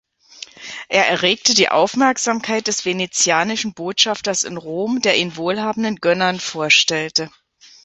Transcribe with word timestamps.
Er 0.89 1.05
erregte 1.09 1.53
die 1.53 1.69
Aufmerksamkeit 1.69 2.65
des 2.65 2.85
venetianischen 2.85 3.75
Botschafters 3.75 4.43
in 4.43 4.57
Rom, 4.57 4.99
der 4.99 5.15
ihn 5.19 5.35
wohlhabenden 5.35 5.97
Gönnern 5.97 6.39
vorstellte. 6.39 7.29